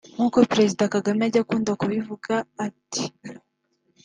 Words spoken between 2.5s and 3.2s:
ati